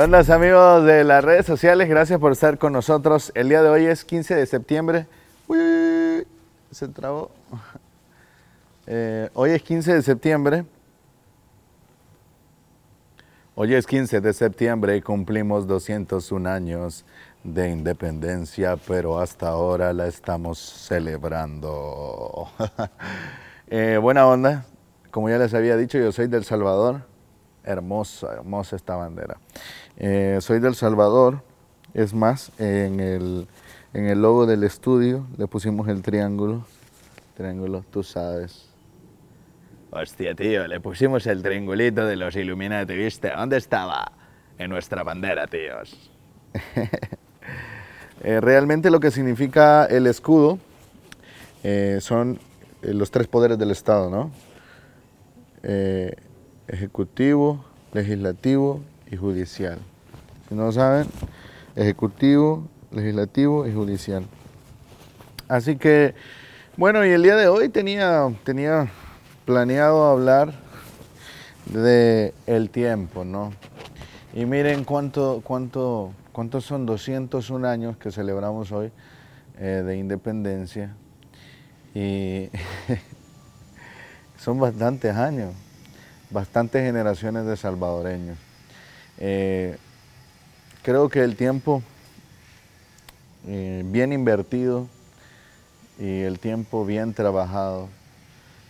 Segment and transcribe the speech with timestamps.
[0.00, 1.86] ¿Qué onda amigos de las redes sociales?
[1.86, 3.30] Gracias por estar con nosotros.
[3.34, 5.06] El día de hoy es 15 de septiembre.
[5.46, 6.26] Uy,
[6.70, 7.30] se trabó.
[8.86, 10.64] Eh, hoy es 15 de septiembre.
[13.54, 17.04] Hoy es 15 de septiembre y cumplimos 201 años
[17.44, 22.48] de independencia, pero hasta ahora la estamos celebrando.
[23.68, 24.64] Eh, buena onda.
[25.10, 27.09] Como ya les había dicho, yo soy del Salvador.
[27.64, 29.38] Hermosa, hermosa esta bandera.
[29.96, 31.42] Eh, soy del Salvador.
[31.92, 33.48] Es más, en el,
[33.92, 36.64] en el logo del estudio le pusimos el triángulo.
[37.36, 38.68] Triángulo, tú sabes.
[39.90, 43.32] Hostia, tío, le pusimos el triangulito de los Illuminati, ¿viste?
[43.36, 44.12] ¿Dónde estaba?
[44.56, 46.10] En nuestra bandera, tíos.
[48.22, 50.58] Eh, realmente lo que significa el escudo
[51.64, 52.38] eh, son
[52.82, 54.30] los tres poderes del Estado, ¿no?
[56.70, 58.80] Ejecutivo, legislativo
[59.10, 59.78] y judicial.
[60.48, 61.06] Si no saben,
[61.76, 64.24] ejecutivo, legislativo y judicial.
[65.48, 66.14] Así que,
[66.76, 68.88] bueno, y el día de hoy tenía, tenía
[69.44, 70.54] planeado hablar
[71.66, 73.52] de el tiempo, ¿no?
[74.32, 78.92] Y miren cuánto, cuánto, cuántos son 201 años que celebramos hoy
[79.58, 80.94] eh, de independencia.
[81.94, 82.48] Y
[84.38, 85.52] son bastantes años,
[86.30, 88.38] bastantes generaciones de salvadoreños.
[89.18, 89.76] Eh,
[90.82, 91.82] creo que el tiempo
[93.46, 94.86] eh, bien invertido
[95.98, 97.88] y el tiempo bien trabajado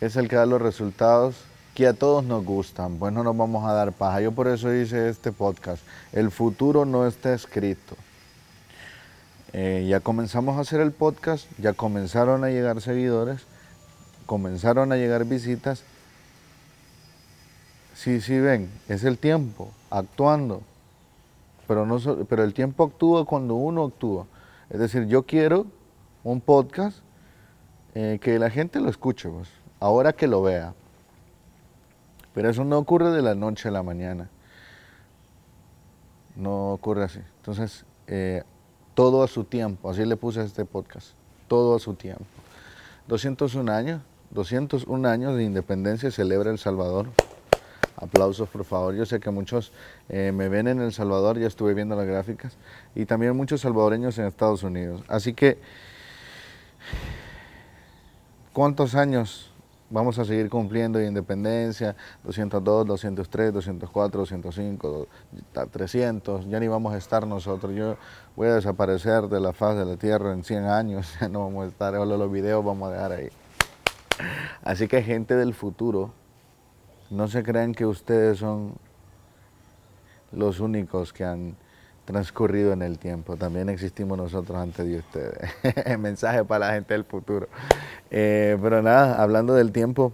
[0.00, 1.36] es el que da los resultados
[1.74, 4.20] que a todos nos gustan, pues no nos vamos a dar paja.
[4.20, 5.82] Yo por eso hice este podcast.
[6.12, 7.96] El futuro no está escrito.
[9.54, 13.42] Eh, ya comenzamos a hacer el podcast, ya comenzaron a llegar seguidores,
[14.26, 15.84] comenzaron a llegar visitas.
[17.94, 20.62] Sí, sí, ven, es el tiempo actuando.
[21.68, 21.98] Pero, no,
[22.28, 24.26] pero el tiempo actúa cuando uno actúa.
[24.70, 25.66] Es decir, yo quiero
[26.24, 26.98] un podcast
[27.94, 29.28] eh, que la gente lo escuche.
[29.28, 29.48] Pues
[29.80, 30.74] ahora que lo vea.
[32.34, 34.28] Pero eso no ocurre de la noche a la mañana.
[36.34, 37.20] No ocurre así.
[37.38, 38.42] Entonces, eh,
[38.94, 39.90] todo a su tiempo.
[39.90, 41.08] Así le puse a este podcast.
[41.48, 42.24] Todo a su tiempo.
[43.08, 44.00] 201 años.
[44.30, 47.08] 201 años de independencia celebra El Salvador.
[48.02, 48.94] Aplausos, por favor.
[48.94, 49.72] Yo sé que muchos
[50.08, 52.56] eh, me ven en El Salvador, ya estuve viendo las gráficas,
[52.96, 55.02] y también muchos salvadoreños en Estados Unidos.
[55.06, 55.58] Así que,
[58.52, 59.52] ¿cuántos años
[59.92, 65.06] vamos a seguir cumpliendo de independencia, 202, 203, 204, 205,
[65.70, 67.74] 300, ya ni vamos a estar nosotros.
[67.74, 67.96] Yo
[68.34, 71.66] voy a desaparecer de la faz de la tierra en 100 años, ya no vamos
[71.66, 73.28] a estar, solo los videos vamos a dejar ahí.
[74.62, 76.12] Así que gente del futuro,
[77.12, 78.72] no se crean que ustedes son
[80.32, 81.56] los únicos que han
[82.06, 83.36] transcurrido en el tiempo.
[83.36, 85.98] También existimos nosotros antes de ustedes.
[85.98, 87.48] Mensaje para la gente del futuro.
[88.10, 90.12] Eh, pero nada, hablando del tiempo,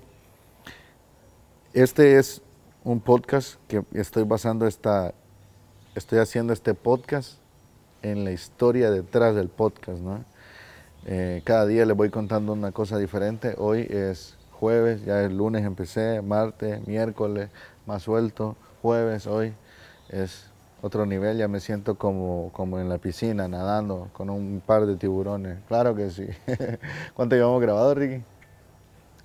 [1.72, 2.42] este es
[2.82, 5.14] un podcast que estoy basando esta,
[5.94, 7.38] estoy haciendo este podcast
[8.02, 10.00] en la historia detrás del podcast.
[11.06, 13.54] Eh, cada día les voy contando una cosa diferente.
[13.56, 17.50] Hoy es jueves, ya es lunes empecé, martes, miércoles,
[17.86, 19.54] más suelto, jueves, hoy
[20.08, 20.50] es
[20.82, 24.96] otro nivel, ya me siento como, como en la piscina, nadando con un par de
[24.96, 25.58] tiburones.
[25.66, 26.26] Claro que sí.
[27.14, 28.22] ¿Cuánto llevamos grabado, Ricky?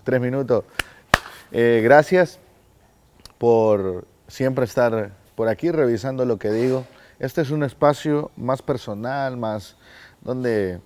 [0.03, 0.65] Tres minutos.
[1.51, 2.39] Eh, gracias
[3.37, 6.85] por siempre estar por aquí revisando lo que digo.
[7.19, 9.77] Este es un espacio más personal, más
[10.21, 10.81] donde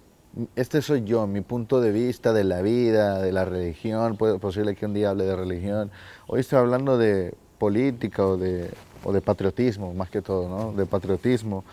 [0.56, 4.18] este soy yo, mi punto de vista de la vida, de la religión.
[4.18, 5.92] Puede posible que un día hable de religión.
[6.28, 10.74] Hoy estoy hablando de política o de patriotismo, más que todo, ¿no?
[10.74, 11.64] De patriotismo,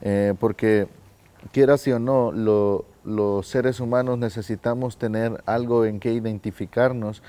[0.00, 0.88] eh, porque
[1.52, 2.32] quieras o no,
[3.04, 7.22] los seres humanos necesitamos tener algo en que identificarnos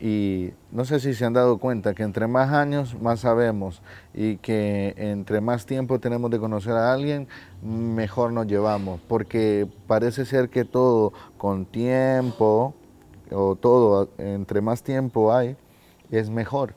[0.00, 3.82] y no sé si se han dado cuenta que entre más años más sabemos
[4.14, 7.26] y que entre más tiempo tenemos de conocer a alguien,
[7.62, 12.74] mejor nos llevamos, porque parece ser que todo con tiempo
[13.32, 15.56] o todo entre más tiempo hay,
[16.10, 16.74] es mejor.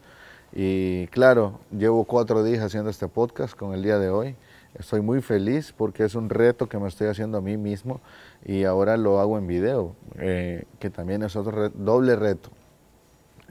[0.54, 4.36] Y claro, llevo cuatro días haciendo este podcast con el día de hoy.
[4.74, 8.02] Estoy muy feliz porque es un reto que me estoy haciendo a mí mismo
[8.46, 12.50] y ahora lo hago en video, eh, que también es otro doble reto.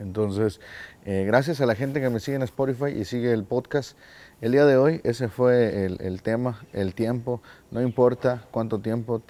[0.00, 0.60] Entonces,
[1.04, 3.96] eh, gracias a la gente que me sigue en Spotify y sigue el podcast.
[4.40, 7.42] El día de hoy ese fue el, tema, el tiempo.
[7.70, 9.20] No importa cuánto tiempo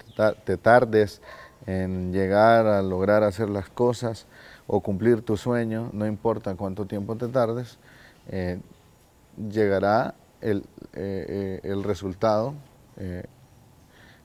[0.45, 1.21] te tardes
[1.67, 4.25] en llegar a lograr hacer las cosas
[4.65, 7.77] o cumplir tu sueño, no importa cuánto tiempo te tardes,
[8.29, 8.57] eh,
[9.49, 10.63] llegará el,
[10.93, 12.55] eh, el resultado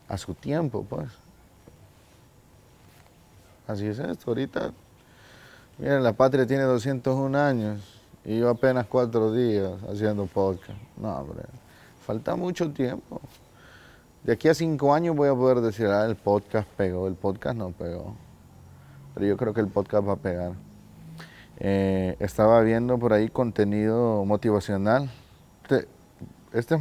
[0.08, 1.08] a su tiempo, pues.
[3.66, 4.72] Así es esto, ahorita,
[5.78, 7.80] miren, la patria tiene 201 años
[8.24, 10.78] y yo apenas cuatro días haciendo podcast.
[10.96, 11.44] No, hombre,
[12.04, 13.20] falta mucho tiempo.
[14.24, 17.56] De aquí a cinco años voy a poder decir, ah, el podcast pegó, el podcast
[17.56, 18.16] no pegó.
[19.14, 20.52] Pero yo creo que el podcast va a pegar.
[21.58, 25.08] Eh, estaba viendo por ahí contenido motivacional.
[25.62, 25.86] Este,
[26.52, 26.76] este,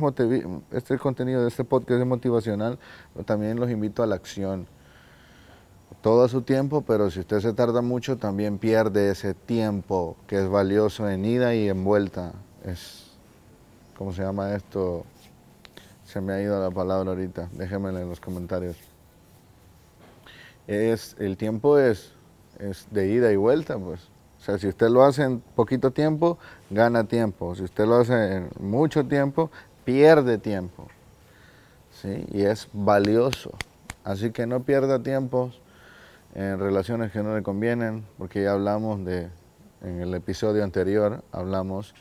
[0.71, 2.80] este contenido de este podcast es motivacional,
[3.13, 4.68] pero también los invito a la acción
[6.01, 10.47] todo su tiempo, pero si usted se tarda mucho, también pierde ese tiempo que es
[10.47, 12.33] valioso en ida y en vuelta.
[12.63, 13.07] Es,
[13.97, 15.03] ¿cómo se llama esto?
[16.05, 18.77] Se me ha ido la palabra ahorita, déjenmela en los comentarios.
[20.67, 22.11] Es, el tiempo es,
[22.59, 24.01] es de ida y vuelta, pues.
[24.39, 26.38] O sea, si usted lo hace en poquito tiempo,
[26.69, 27.55] gana tiempo.
[27.55, 29.49] Si usted lo hace en mucho tiempo,
[29.83, 30.88] pierde tiempo.
[31.91, 32.25] ¿Sí?
[32.31, 33.51] Y es valioso.
[34.03, 35.51] Así que no pierda tiempo
[36.35, 39.29] en relaciones que no le convienen, porque ya hablamos de,
[39.81, 41.95] en el episodio anterior, hablamos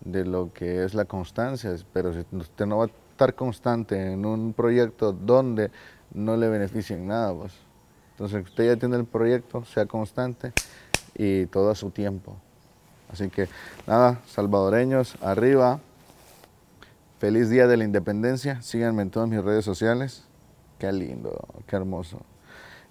[0.00, 4.24] de lo que es la constancia, pero si usted no va a estar constante en
[4.24, 5.70] un proyecto donde
[6.14, 7.52] no le beneficien nada, pues.
[8.12, 10.52] Entonces usted ya tiene el proyecto, sea constante
[11.16, 12.36] y todo a su tiempo.
[13.10, 13.48] Así que
[13.86, 15.80] nada, salvadoreños, arriba.
[17.18, 18.62] Feliz Día de la Independencia.
[18.62, 20.24] Síganme en todas mis redes sociales.
[20.78, 22.20] Qué lindo, qué hermoso.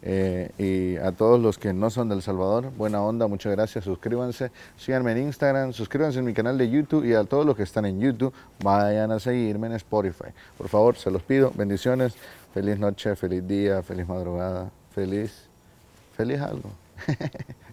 [0.02, 4.52] Eh, y a todos los que no son del Salvador, buena onda, muchas gracias, suscríbanse,
[4.78, 7.86] síganme en Instagram, suscríbanse en mi canal de YouTube y a todos los que están
[7.86, 10.30] en YouTube, vayan a seguirme en Spotify.
[10.58, 12.16] Por favor, se los pido, bendiciones,
[12.54, 15.48] feliz noche, feliz día, feliz madrugada, feliz,
[16.16, 16.70] feliz algo.